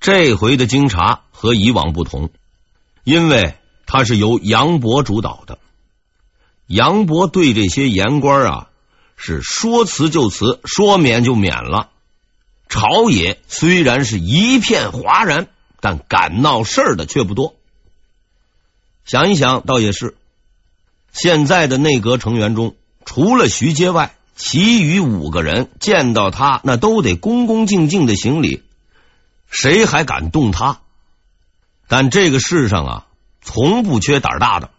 [0.00, 2.30] 这回的京察和以往不同，
[3.04, 3.56] 因为
[3.86, 5.58] 他是由杨博主导的。
[6.66, 8.68] 杨博对这些言官啊，
[9.16, 11.88] 是说辞就辞，说免就免了。
[12.68, 15.48] 朝野虽然是一片哗然，
[15.80, 17.54] 但敢闹事儿的却不多。
[19.04, 20.16] 想一想，倒也是。
[21.10, 22.76] 现在的内阁成员中，
[23.06, 28.62] 除了徐阶外，其余五个人见到他，那都得恭恭敬敬的行礼。
[29.48, 30.80] 谁还敢动他？
[31.88, 33.06] 但这个世上啊，
[33.40, 34.70] 从不缺胆大的。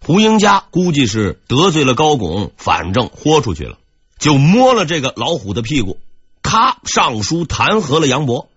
[0.00, 3.78] 胡英家估计是得罪了高拱，反正豁出去了，
[4.18, 6.00] 就摸了这个老虎的屁股。
[6.42, 8.48] 他上书弹劾了杨博。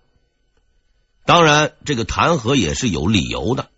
[1.24, 3.68] 当然，这个弹劾也是有理由的。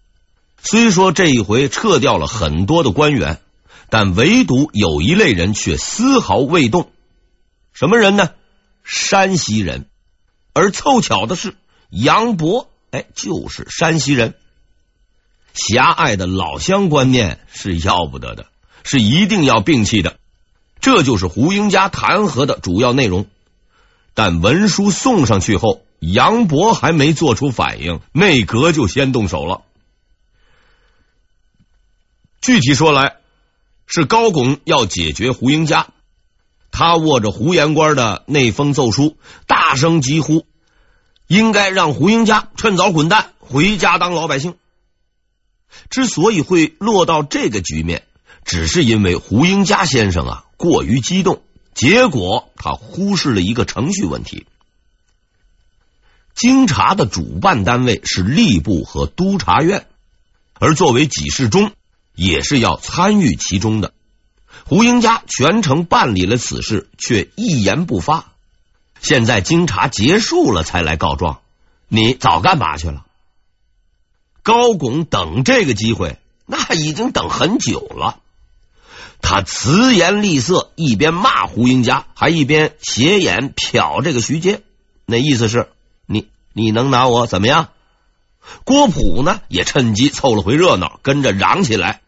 [0.63, 3.41] 虽说这一回撤掉了很多的官员，
[3.91, 6.91] 但唯独有一类人却丝毫未动。
[7.75, 8.31] 什么人呢？
[8.83, 9.91] 山西人。
[10.59, 11.55] 而凑巧的是，
[11.89, 14.35] 杨博哎，就是山西人。
[15.55, 18.47] 狭隘的老乡观念是要不得的，
[18.83, 20.19] 是一定要摒弃的。
[20.81, 23.27] 这就是胡英家弹劾的主要内容。
[24.15, 29.63] 但文书送上去后，杨博还没做出反应，内阁就先动手了。
[32.41, 33.17] 具体说来，
[33.87, 35.89] 是高拱要解决胡英家。
[36.71, 39.17] 他握着胡言官的那封奏书，
[39.47, 40.47] 大声疾呼
[41.27, 44.57] ：“应该让胡英家趁早滚蛋，回家当老百姓。”
[45.91, 48.05] 之所以会落到这个局面，
[48.45, 51.43] 只是因为胡英家先生啊过于激动，
[51.75, 54.47] 结果他忽视了一个程序问题。
[56.35, 59.87] 京察的主办单位是吏部和督察院，
[60.55, 61.73] 而作为给事中，
[62.15, 63.93] 也是要参与其中的。
[64.65, 68.27] 胡英家全程办理了此事，却一言不发。
[69.01, 71.41] 现在经查结束了才来告状，
[71.89, 73.05] 你早干嘛去了？
[74.43, 78.21] 高拱等这个机会，那已经等很久了。
[79.21, 84.63] 他辞颜厉色，一边骂胡英家，还一边斜眼瞟这个徐阶，
[85.07, 85.69] 那意思是
[86.07, 87.69] 你你能拿我怎么样？
[88.65, 92.01] 郭璞呢，也趁机凑了回热闹，跟着嚷起来，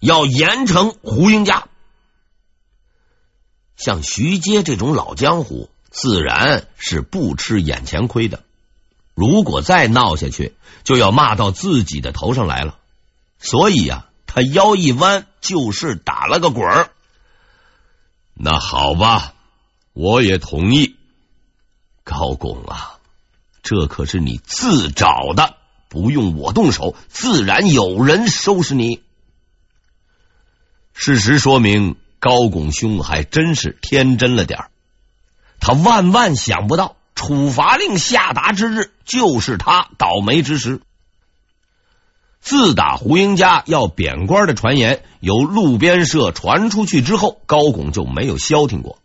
[0.00, 1.68] 要严惩胡英家。
[3.76, 8.42] 像徐阶这种老江湖，自然是不吃眼前亏的。
[9.14, 10.54] 如果再闹下去，
[10.84, 12.78] 就要骂到自己的头上来了。
[13.38, 16.90] 所以呀、啊，他腰一弯，就是打了个滚儿。
[18.34, 19.34] 那好吧，
[19.92, 20.96] 我也同意。
[22.04, 22.98] 高拱啊，
[23.62, 25.56] 这可是你自找的，
[25.88, 29.02] 不用我动手，自然有人收拾你。
[30.92, 31.96] 事实说明。
[32.18, 34.70] 高拱兄还真是天真了点儿，
[35.60, 40.80] 他万万想不到处罚令下达之日，就是他倒霉之时。
[42.40, 48.98] 自打胡英家要贬官的传言由路边社传出去之后，高拱就没有消停过。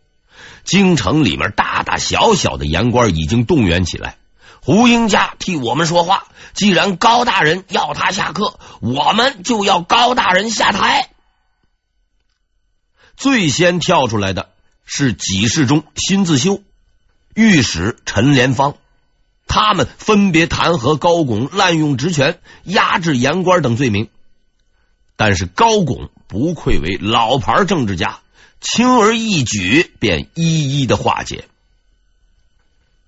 [0.64, 4.16] 京城里面大大小小的言官已经动员起来，
[4.62, 6.28] 胡英家替我们说话。
[6.54, 11.10] 既然高大人要他下课，我们就要高大人下台。
[13.22, 14.48] 最先跳出来的
[14.84, 16.60] 是给事中辛自修、
[17.36, 18.74] 御史陈连芳，
[19.46, 24.08] 他们分别弹劾高拱滥用职权、压制言官等罪名。
[25.14, 28.18] 但是高拱不愧为老牌政治家，
[28.60, 31.44] 轻而易举便一一的化解。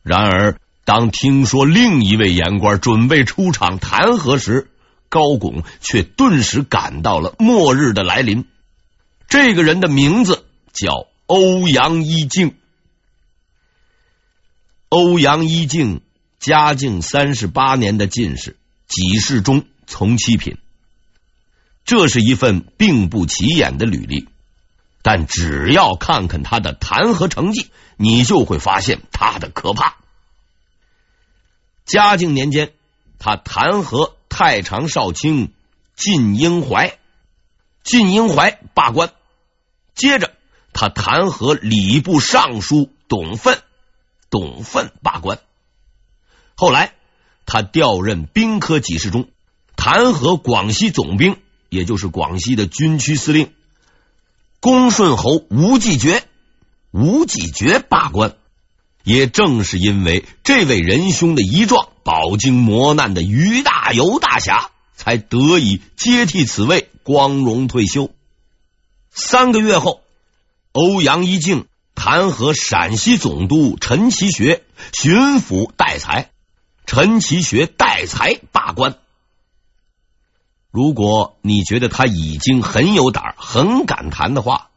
[0.04, 4.70] 然而，当听说另一位言官准备出场弹劾时，
[5.08, 8.46] 高拱却顿时感到了末日的来临。
[9.28, 12.56] 这个人的名字叫欧阳一敬。
[14.88, 16.02] 欧阳一敬，
[16.38, 20.58] 嘉靖三十八年的进士，给事中从七品。
[21.84, 24.28] 这是一份并不起眼的履历，
[25.02, 29.96] 但只要看看他的弹劾成绩，你就会发现他的可怕。
[31.84, 32.72] 嘉靖年间，
[33.18, 35.52] 他弹劾太常少卿
[35.96, 36.98] 靳英怀。
[37.84, 39.12] 靳英怀罢官，
[39.94, 40.32] 接着
[40.72, 43.62] 他弹劾礼部尚书董奋，
[44.30, 45.38] 董奋罢官。
[46.56, 46.94] 后来
[47.44, 49.28] 他调任兵科给事中，
[49.76, 51.36] 弹劾广西总兵，
[51.68, 53.52] 也就是广西的军区司令
[54.60, 56.24] 恭顺侯吴继觉，
[56.90, 58.34] 吴继觉罢官。
[59.02, 66.88] 也正是因为这位仁兄的遗状，饱经磨难的于大猷大侠才得以接替此位。
[67.02, 68.10] 光荣退休。
[69.10, 70.00] 三个月后，
[70.72, 74.62] 欧阳一静弹劾陕西总督陈其学、
[74.94, 76.30] 巡抚戴才，
[76.86, 78.96] 陈其学代才罢官。
[80.70, 84.70] 如果你觉得他已经很有胆、很敢谈的话，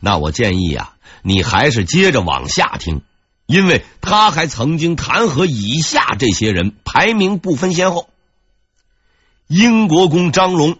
[0.00, 3.02] 那我建议啊，你还是接着往下听，
[3.44, 8.08] 因为他还曾经弹劾以下这些人，排名不分先后：
[9.46, 10.78] 英国公张龙、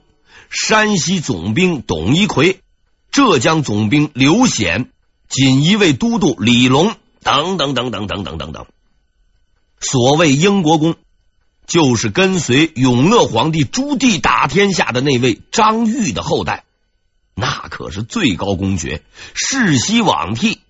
[0.51, 2.61] 山西总兵董一奎、
[3.11, 4.91] 浙江总兵刘显、
[5.29, 8.67] 锦衣卫都督李龙等等等等等等等等。
[9.81, 10.97] 所谓英国公。
[11.67, 16.65] 就是跟随永乐皇帝朱棣打天下的那位张玉的后代，
[17.35, 19.03] 那可是最高公爵，
[19.33, 20.61] 世袭罔替。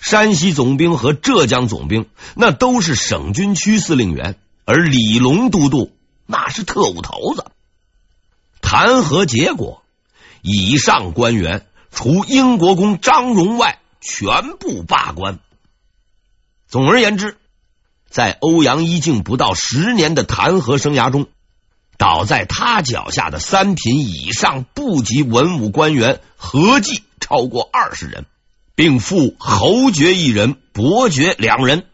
[0.00, 5.92] 山西总兵和浙江总兵那都是省军区司令员，而李龙都督
[6.30, 7.44] 那是特务头子。
[8.60, 9.82] 弹劾结果，
[10.40, 15.40] 以上官员除英国公张荣外，全部罢官。
[16.68, 17.36] 总而言之。
[18.12, 21.28] 在欧阳一静不到十年的弹劾生涯中，
[21.96, 28.26] 倒在他脚下的三品以上部级文武官员合计超过二十人，
[28.74, 31.86] 并负侯爵一人，伯爵两人。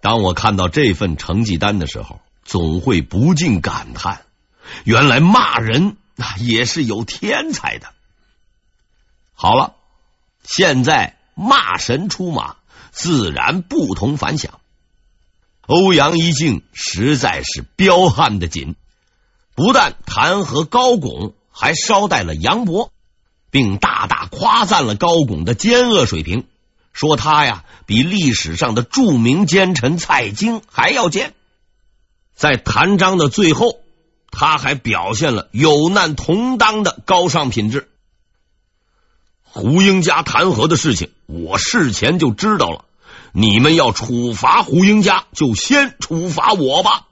[0.00, 2.20] 当我看到这份成绩单的时候，
[2.50, 4.22] 总会不禁感叹：
[4.82, 7.92] 原来骂人那也是有天才的。
[9.34, 9.76] 好了，
[10.42, 12.56] 现在骂神出马。
[12.92, 14.58] 自然不同凡响。
[15.68, 18.74] 欧阳一静实在是彪悍的紧，
[19.54, 22.90] 不但弹劾高拱，还捎带了杨博，
[23.52, 26.48] 并大大夸赞了高拱的奸恶水平，
[26.92, 31.32] 说他呀比历史上的著名奸臣蔡京还要奸。
[32.40, 33.80] 在弹章的最后，
[34.30, 37.90] 他还表现了有难同当的高尚品质。
[39.42, 42.86] 胡英家弹劾的事情，我事前就知道了。
[43.32, 47.08] 你们要处罚胡英家，就先处罚我吧。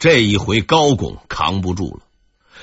[0.00, 2.00] 这一回高拱扛不住了，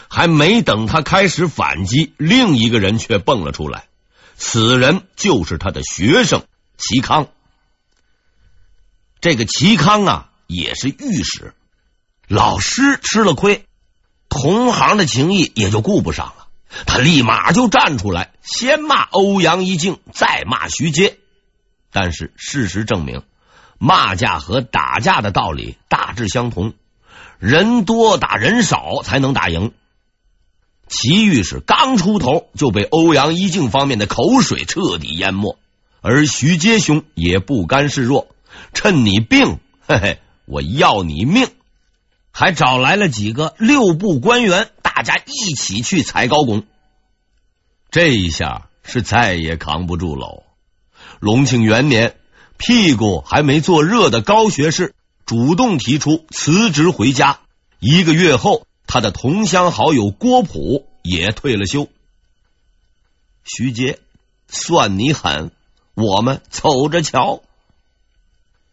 [0.09, 3.87] 还没等他开始反击，另一个人却蹦了出来。
[4.35, 6.43] 此人就是他的学生
[6.77, 7.29] 齐康。
[9.21, 11.53] 这个齐康啊，也是御史，
[12.27, 13.65] 老师吃了亏，
[14.29, 16.47] 同行的情谊也就顾不上了。
[16.87, 21.19] 他立马就站出来，先骂欧阳一静，再骂徐阶。
[21.91, 23.21] 但是事实证明，
[23.77, 26.73] 骂架和打架的道理大致相同，
[27.37, 29.71] 人多打人少才能打赢。
[30.87, 35.59] 齐御史刚出头就被欧阳一静方面的口水彻底淹没，
[36.01, 38.35] 而徐阶兄也不甘示弱，
[38.73, 40.19] 趁你病，嘿嘿，
[40.49, 41.47] 我要你命，
[42.31, 44.71] 还找来了几个六部官员。
[44.81, 46.65] 大家一起去踩高拱，
[47.91, 50.43] 这一下是再也扛不住喽。
[51.19, 52.17] 隆庆元年，
[52.57, 57.39] 屁股还没坐热的高学士主动提出辞职回家。
[57.79, 61.87] 一个月后，他的同乡好友郭璞也退了休。
[63.45, 63.99] 徐阶，
[64.47, 65.51] 算你狠，
[65.93, 67.43] 我们走着瞧。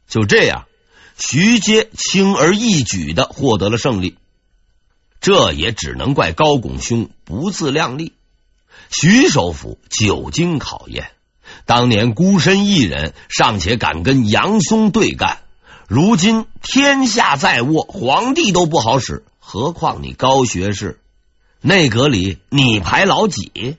[0.08, 0.66] 就这样，
[1.18, 4.16] 徐阶轻而易举的获得了胜利。
[5.20, 8.12] 这也只能怪高拱兄不自量力。
[8.90, 11.10] 徐首府久经考验，
[11.64, 15.38] 当年孤身一人尚且敢跟杨松对干，
[15.88, 21.00] 如今天下在握，皇帝都不好使，何况你高学士？
[21.60, 23.78] 内阁里你排老几？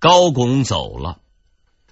[0.00, 1.18] 高拱走了，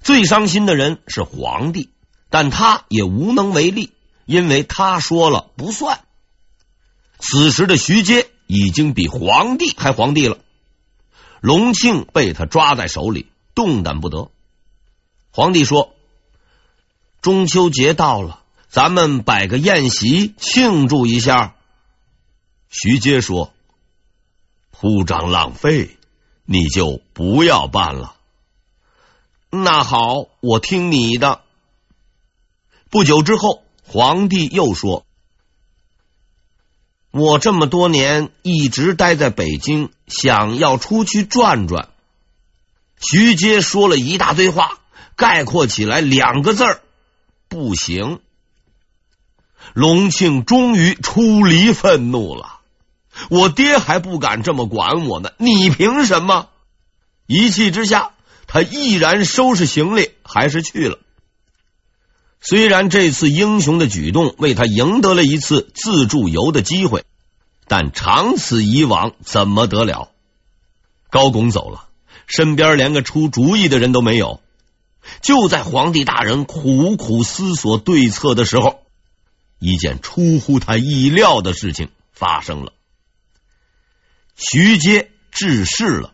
[0.01, 1.91] 最伤心的人是皇帝，
[2.39, 3.95] 但他也无能为力，
[4.27, 6.01] 因为他说了不算。
[7.19, 10.37] 此时的徐阶已经比皇帝还皇帝了，
[11.41, 14.31] 隆庆被他抓在手里，动弹不得。
[15.31, 15.95] 皇帝说
[17.23, 21.55] ：“中秋节到了，咱们摆个宴席庆祝一下。”
[22.69, 23.55] 徐阶说
[24.73, 25.97] ：“铺张浪费，
[26.45, 28.15] 你就不要办了。”
[29.49, 31.41] 那好，我听你的。
[32.91, 35.05] 不久之后，皇帝又说。
[37.11, 41.89] 我这么多年一直待在北京，想要出去转转。
[43.01, 44.79] 徐阶说了一大堆话，
[45.17, 46.81] 概括起来两个字儿：
[47.49, 48.21] 不行。
[49.75, 52.61] 隆庆终于出离愤怒了，
[53.31, 56.51] 我爹还不敢这么管我呢，你凭什么？
[57.27, 58.13] 一气之下，
[58.47, 60.99] 他毅然收拾行李，还是去了。
[62.41, 67.05] 虽然这次英雄的举动为他赢得了一次自助游的机会，
[67.67, 70.13] 但长此以往怎么得了？
[71.11, 71.89] 高拱走了，
[72.27, 74.41] 身边连个出主意的人都没有。
[75.23, 78.81] 就在皇帝大人苦苦思索对策的时候，
[79.59, 82.73] 一件出乎他意料的事情发生了。
[84.37, 86.13] 徐阶致仕了，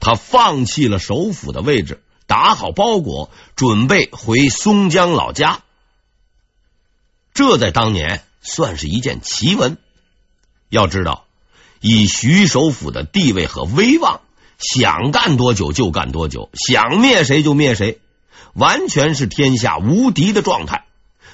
[0.00, 5.62] 他放弃了首辅的位置，打好包裹，准备回松江老家。
[7.32, 9.76] 这在当年算是一件奇闻。
[10.68, 11.26] 要知道，
[11.80, 14.20] 以徐首辅的地位和威望，
[14.58, 18.00] 想干多久就干多久，想灭谁就灭谁，
[18.54, 20.84] 完全是天下无敌的状态。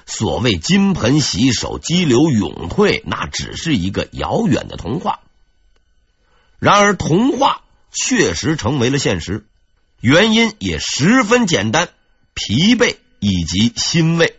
[0.07, 5.21] 所谓金盆洗手、激流勇退，那只是一个遥远的童话。
[6.59, 9.47] 然而，童话确实成为了现实，
[10.01, 11.91] 原因也十分简单：
[12.33, 14.37] 疲惫以及欣慰。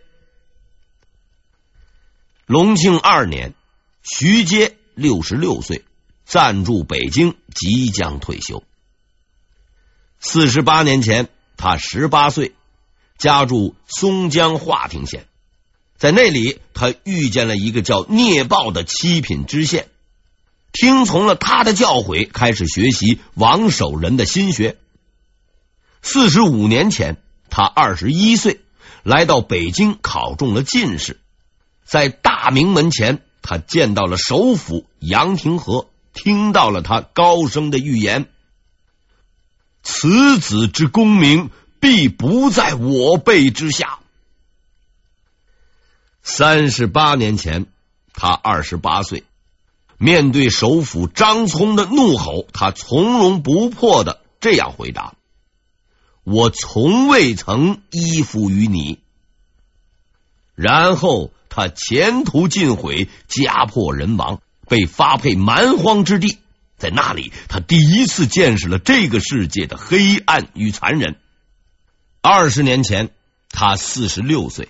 [2.46, 3.54] 隆庆二年，
[4.02, 5.84] 徐阶六十六岁，
[6.26, 8.64] 暂住北京，即将退休。
[10.18, 12.54] 四十八年前，他十八岁，
[13.16, 15.26] 家住松江华亭县，
[15.96, 19.88] 在那里，他遇见了一个叫聂豹的七品知县。
[20.72, 24.76] 听从了他的教诲，开始学习王守仁的心学。
[26.02, 27.16] 四十五年前，
[27.48, 28.60] 他二十一岁，
[29.04, 31.20] 来到北京考中了进士。
[31.84, 38.28] 在大明门前，他见到了首辅杨廷和，听到了他高声的预言
[39.82, 44.00] ：“此子之功名，必不在我辈之下。”
[46.22, 47.66] 三十八年前，
[48.12, 49.24] 他二十八岁。
[49.98, 55.14] 面对首辅张聪的怒吼，他从容不迫的这样回答
[56.24, 58.98] ：“我从未曾依附于你。”
[60.54, 66.38] 然后他前途尽毁，家破人亡，被发配蛮荒之地。
[66.76, 71.16] 在那里，他第一次见识了这个世界的黑暗与残忍。
[72.20, 73.10] 二十年前，
[73.50, 74.68] 他四十六岁，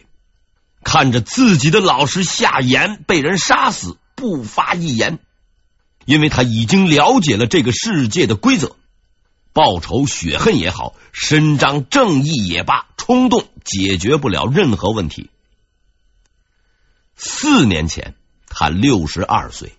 [0.85, 3.97] 看着自己的老师夏言被人杀死。
[4.15, 5.19] 不发一言，
[6.05, 8.77] 因为他已经了解了这个世界的规则。
[9.53, 15.31] 报仇雪恨也好，伸张正义也罢，冲动解决不了任何问题。
[17.17, 18.15] 四年前，
[18.47, 19.75] 他六十二岁，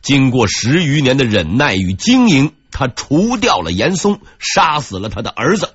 [0.00, 5.74] 经过十余年的忍耐与经营，他除掉了严嵩，杀死了他的儿子，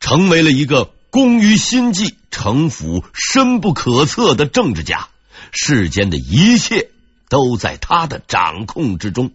[0.00, 5.08] 成为了一个工于心计、城府深不可测的政治家。
[5.52, 6.90] 世间的一切。
[7.30, 9.32] 都在他的掌控之中。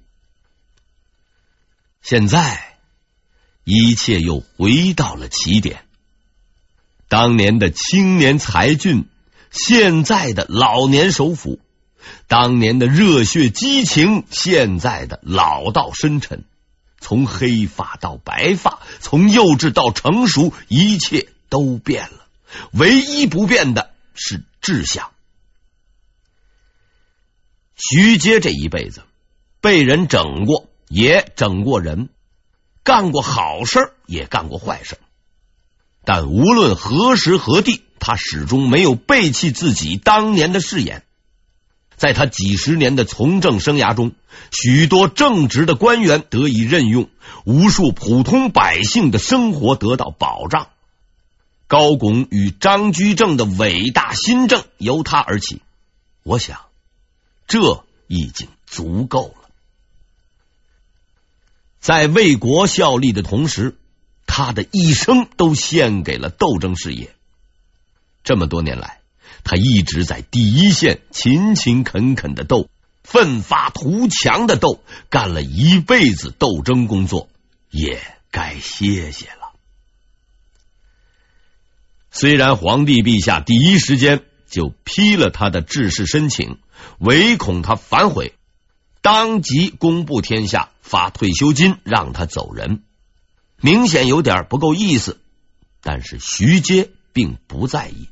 [2.01, 2.72] 现在，
[3.63, 5.86] 一切又回到了起点。
[7.08, 9.05] 当年的青年才俊，
[9.51, 11.60] 现在的老年首辅；
[12.27, 16.43] 当年的热血激情，现在的老道深沉。
[17.00, 22.27] 从黑发到白发，从幼稚到成熟，一切都变了。
[22.72, 25.12] 唯一不变的是志向。
[27.75, 29.01] 徐阶这一辈子
[29.60, 32.10] 被人整过，也整过人，
[32.83, 34.97] 干过好事，也干过坏事。
[36.03, 41.03] 但无论何时何地，他始终没有背弃自己当年的誓言。
[41.95, 44.11] 在他几十年的从政生涯中，
[44.51, 47.09] 许多正直的官员得以任用，
[47.45, 50.67] 无数普通百姓的生活得到保障。
[51.67, 55.61] 高拱与张居正的伟大新政由他而起。
[56.23, 56.59] 我想。
[57.45, 59.42] 这已经足够了。
[61.83, 63.75] 在为国效力的同时，
[64.25, 67.13] 他的一生都献给了斗争事业。
[68.23, 69.01] 这么多年来，
[69.43, 72.69] 他一直在第一线勤勤恳恳的斗，
[73.03, 77.27] 奋发图强的斗，干了一辈子斗争工作，
[77.69, 79.51] 也该歇歇了。
[82.11, 86.59] 虽然皇帝陛下第一时间就批了他的致仕申请。
[86.99, 88.35] 唯恐他反悔，
[89.03, 92.83] 当即公布天下，发退休金让他走人，
[93.60, 95.19] 明显有点不够意思。
[95.81, 98.07] 但是徐阶并不在意，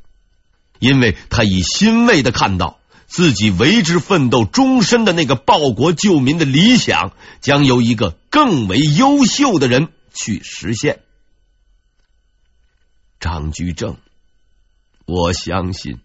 [0.79, 10.99] 因为他已欣慰的看到自己为之奋斗终身的那个报国救民的理想，将由一个更为优秀的人去实现。
[13.21, 13.95] 张居正，
[15.05, 15.99] 我相信。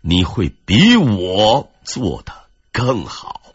[0.00, 2.32] 你会比我做的
[2.70, 3.45] 更好。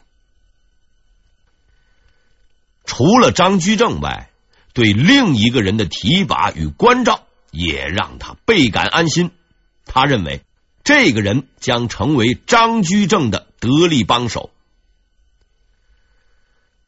[2.94, 4.30] 除了张居正外，
[4.74, 9.32] 对另一个人的提拔与关照也让他倍感安心。
[9.86, 10.42] 他认为
[10.84, 14.50] 这个人将成为张居正的得力帮手。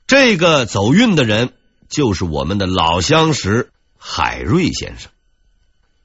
[0.05, 1.53] 这个走运的人
[1.87, 5.09] 就是我们的老相识海瑞先生。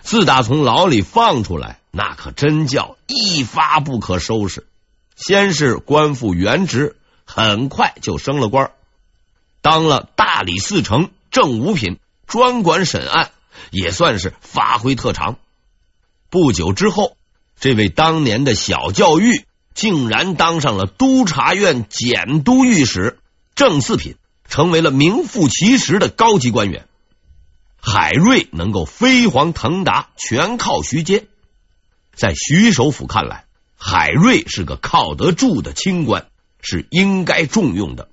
[0.01, 4.65] 自打从牢里放出来，那可真叫一发不可收拾。
[5.17, 8.71] 先是官复原职，很快就升了官，
[9.71, 13.33] 当了大理寺丞，正五品，专管审案，
[13.71, 15.37] 也算是发挥特长。
[16.31, 17.19] 不久之后，
[17.61, 19.45] 这位当年的小教諭
[19.75, 23.19] 竟然当上了督察院检都御史，
[23.55, 24.17] 正四品，
[24.49, 26.87] 成为了名副其实的高级官员。
[27.79, 31.27] 海瑞能够飞黄腾达，全靠徐阶。
[32.15, 33.45] 在徐首府看来，
[33.77, 36.27] 海瑞是个靠得住的清官，
[36.63, 38.09] 是应该重用的。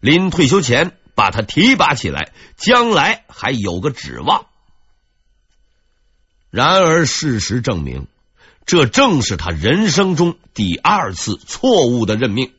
[0.00, 4.46] 临退休前，把他提拔起来，将来还有个指望。
[6.50, 8.06] 然而，事实证明，
[8.64, 12.52] 这正是他人生中第二次错误的任命。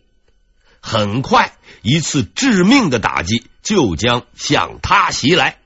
[0.82, 5.58] 很快，一次致命的打击就将向他袭来。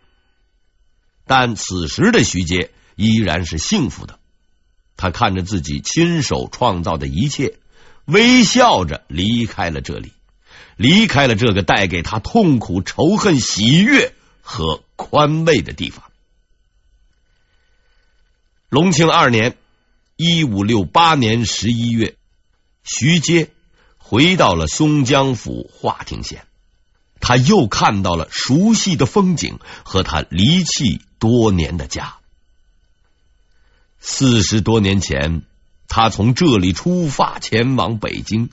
[1.26, 4.20] 但此时的徐杰依然是幸福的，
[4.98, 7.58] 他看着自己亲手创造的一切，
[8.06, 10.14] 微笑着离开了这里，
[10.78, 16.04] 离开了这个带给他痛苦、仇恨、喜悦和宽慰的地方。
[18.70, 19.56] 隆庆二年
[20.18, 22.16] （一五六八年）十一月，
[22.84, 23.52] 徐阶
[23.98, 26.46] 回到了松江府华亭县。
[27.20, 32.16] 他又看到了熟悉的风景和他离弃多年的家。
[34.02, 35.44] 四十多年前，
[35.88, 38.50] 他从这里出发前往北京，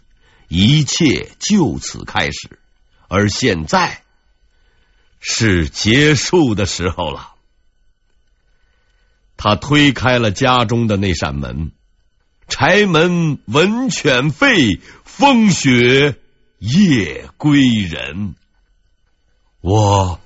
[0.51, 2.59] 一切就此开始。
[3.09, 4.03] 而现在
[5.21, 7.35] 是结束的时候了。
[9.37, 11.73] 他推开了家中的那扇门，
[12.49, 16.19] 柴门闻犬吠，风雪
[16.59, 18.35] 夜归人。
[19.61, 20.21] 我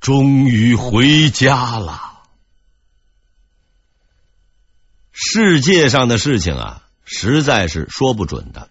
[0.00, 2.22] 终于回家了。
[5.12, 8.70] 世界上的事情啊，实在是说不准的。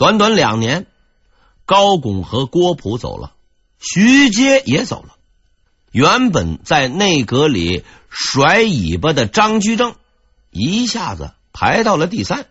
[0.00, 0.86] 短短两年，
[1.66, 3.34] 高拱和郭璞走了，
[3.78, 5.16] 徐阶也走了。
[5.92, 9.94] 原本在内阁里甩尾巴的张居正，
[10.48, 12.46] 一下子排到了第三。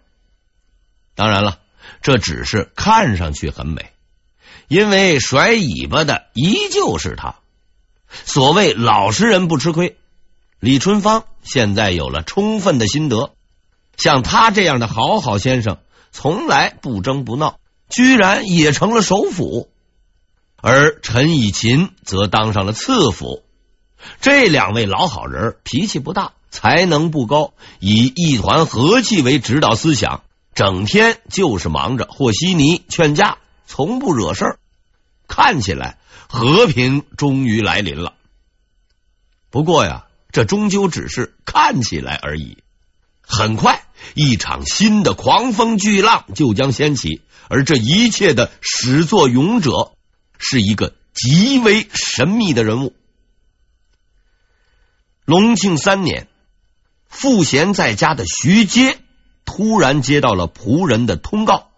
[1.15, 1.57] 当然了，
[2.03, 3.93] 这只是看上去很美。
[4.67, 7.37] 因为甩尾巴的依旧是他。
[8.25, 9.97] 所谓老实人不吃亏，
[10.59, 13.33] 李春芳现在有了充分的心得。
[13.97, 15.79] 像他这样的好好先生，
[16.11, 19.69] 从来不争不闹，居然也成了首辅。
[20.61, 23.43] 而陈以勤则当上了次辅。
[24.21, 33.37] 这两位老好人脾气不大，才能不高，以一团和气为指导思想，整天就是忙着和稀泥劝架。
[33.65, 34.59] 从不惹事儿，
[35.27, 38.13] 看起来和平终于来临了。
[39.51, 42.57] 不过呀，这终究只是看起来而已。
[43.21, 43.83] 很快，
[44.13, 49.93] 一场新的狂风巨浪就将掀起，而这一切的始作俑者
[50.37, 52.93] 是一个极为神秘的人物。
[55.25, 56.27] 隆庆三年，
[57.07, 58.97] 赋闲在家的徐阶
[59.45, 61.69] 突然接到了仆人的通告，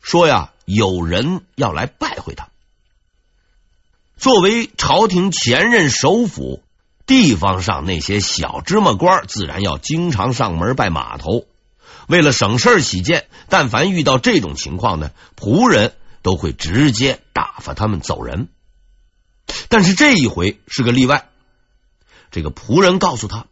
[0.00, 0.52] 说呀。
[0.70, 2.50] 有人要来拜会他。
[4.18, 6.62] 作为朝廷前任首辅，
[7.08, 11.46] 地方上那些小芝麻官自然要经常上门拜码头。
[12.06, 18.48] 为了省事起见，但凡遇到这种情况呢，仆人都会直接打发他们走人。
[19.68, 21.28] 但是这一回是个例外。
[22.30, 23.46] 这个仆人告诉他，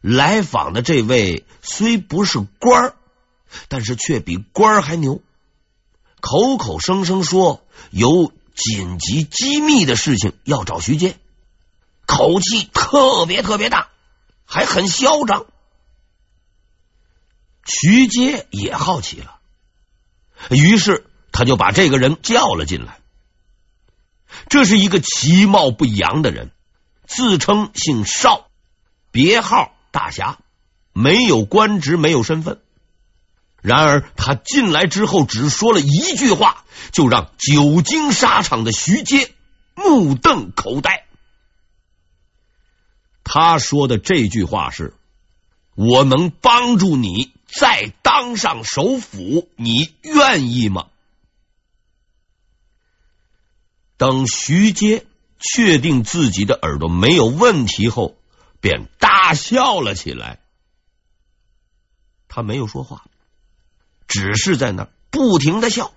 [0.00, 2.94] 来访的这位虽不是官，
[3.68, 5.22] 但是却比官还牛。
[6.20, 11.16] 口口声声说有紧急机密的事情要找徐阶，
[12.14, 13.88] 口气特别特别大，
[14.44, 15.46] 还很嚣张。
[17.64, 19.38] 徐阶也好奇了，
[20.50, 22.98] 于是他就把这个人叫了进来。
[24.50, 26.50] 这是一个其貌不扬的人，
[27.06, 28.46] 自称姓邵，
[29.10, 30.38] 别号大侠，
[30.92, 32.60] 没有官职，没有身份。
[33.62, 39.32] 然而，他进来之后只说了一句话，就让久经沙场的徐阶
[39.74, 41.01] 目瞪口呆。
[43.24, 44.94] 他说的这句话是
[45.74, 50.86] ：“我能帮助你再当上首辅，你愿意吗？”
[53.96, 55.06] 等徐阶
[55.38, 58.16] 确定自己的耳朵没有问题后，
[58.60, 60.40] 便大笑了起来。
[62.28, 63.04] 他没有说话。
[64.08, 65.92] 只是在那不停的笑，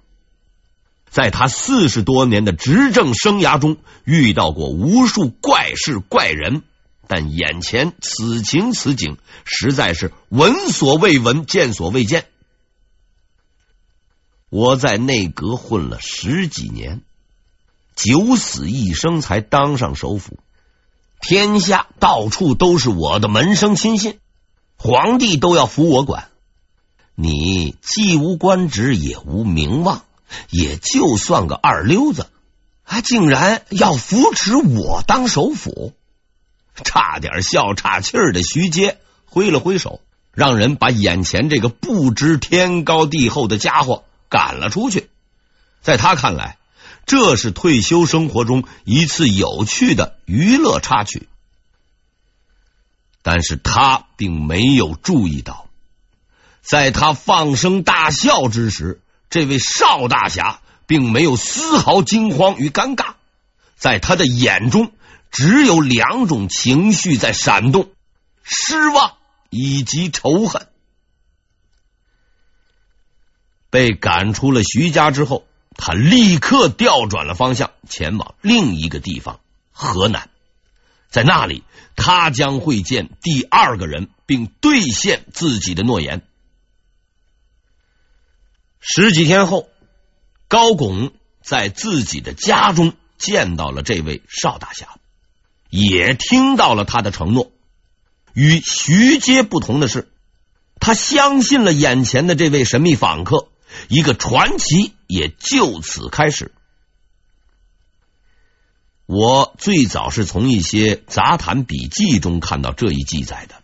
[1.09, 6.63] 在他四十多年的执政生涯中，遇到过无数怪事怪人，
[7.08, 12.26] 但眼前此情此景，实在是闻所未闻，见所未见。
[14.50, 17.02] 我在内阁混了十几年，
[17.96, 20.39] 九死一生才当上首辅，
[21.20, 24.20] 天下到处都是我的门生亲信，
[24.78, 26.30] 皇帝都要服我管。
[27.15, 30.04] 你既无官职，也无名望，
[30.50, 32.28] 也就算个二流子，
[32.84, 35.94] 还竟然要扶持我当首辅，
[36.83, 40.01] 差点笑岔气儿的徐阶挥了挥手，
[40.33, 45.09] 让人把眼前这个不知天高地厚的家伙赶了出去。
[45.81, 46.57] 在他看来，
[47.05, 51.29] 这是退休生活中一次有趣的娱乐插曲，
[53.21, 55.67] 但是他并没有注意到。
[56.61, 63.13] 在他放声大笑之时，这位邵大侠并没有丝毫惊慌与尴尬，
[63.75, 64.91] 在他的眼中
[65.36, 67.91] 只有两种情绪在闪动：
[68.41, 69.17] 失望
[69.50, 70.69] 以及仇恨。
[73.69, 75.45] 被赶出了徐家之后，
[75.76, 79.41] 他立刻调转了方向，前往另一个地方——
[79.74, 80.30] 河南。
[81.10, 81.65] 在那里，
[81.98, 86.26] 他将会见第二个人，并兑现自己的诺言。
[88.80, 89.67] 十几天后，
[90.48, 94.98] 高拱在自己的家中见到了这位邵大侠，
[95.75, 97.51] 也听到了他的承诺。
[98.33, 100.09] 与徐阶不同的是，
[100.79, 103.49] 他相信了眼前的这位神秘访客，
[103.89, 106.53] 一个传奇也就此开始。
[109.05, 113.55] 我最早是从一些杂谈笔记中看到这一记载的，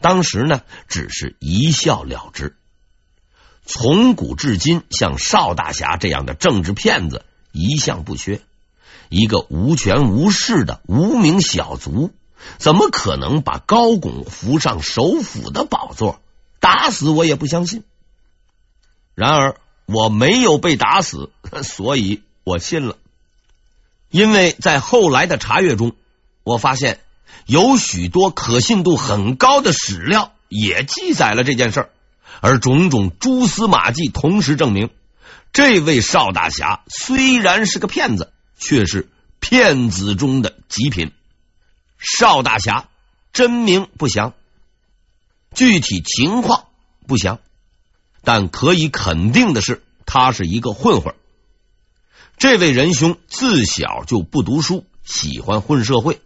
[0.00, 2.56] 当时呢，只是一笑了之。
[3.64, 8.42] 从古至今，像邵大侠这样的政治骗子一向不缺。
[9.08, 12.12] 一个无权无势的无名小卒，
[12.58, 16.20] 怎么可能把高拱扶上首辅的宝座？
[16.60, 17.84] 打死我也不相信。
[19.14, 21.30] 然而我没有被打死，
[21.62, 22.96] 所以我信了。
[24.10, 25.92] 因为在后来的查阅中，
[26.42, 27.00] 我发现
[27.46, 31.90] 有许多可信度很高的史料也记载了这件事儿。
[32.40, 34.90] 而种种蛛丝马迹同时证明，
[35.52, 39.08] 这位邵大侠虽然是个骗子，却是
[39.40, 41.12] 骗子中的极品。
[41.98, 42.88] 邵大侠
[43.32, 44.34] 真名不详，
[45.54, 46.66] 具体情况
[47.06, 47.40] 不详，
[48.22, 51.14] 但可以肯定的是，他是一个混混。
[52.36, 56.20] 这位仁兄自小就不读书，喜欢混社会。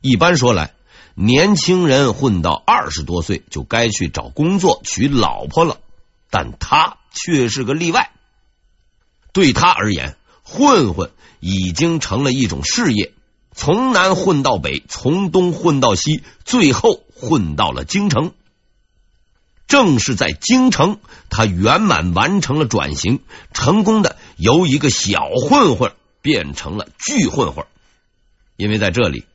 [0.00, 0.74] 一般说来，
[1.14, 5.80] 年轻人混到二十多岁就该去找工作娶老婆了，
[6.30, 8.12] 但他却是个例外。
[9.32, 11.10] 对他而言，混混
[11.42, 13.12] 已经成了一种事业，
[13.52, 18.32] 从南混到北，从东混到西，最后混到了京城。
[19.66, 23.20] 正是在京城，他圆满完成了转型，
[23.52, 27.66] 成功的由一个小混混变成了巨混混。
[28.56, 29.26] 因为在这里。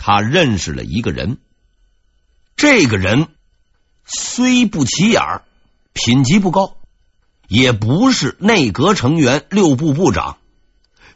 [0.00, 1.38] 他认识了一个人，
[2.54, 3.26] 这个人
[4.04, 5.42] 虽不起眼，
[5.92, 6.76] 品级不高，
[7.48, 10.38] 也不是内阁成员、六部部长，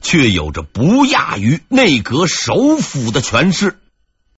[0.02, 3.78] 却有着不亚于内阁首辅的权势。